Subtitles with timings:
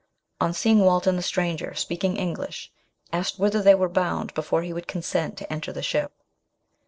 [0.39, 2.71] On seeing Watson the stranger, speaking English,
[3.13, 6.11] asked whither they were bound before he would consent to enter the ship.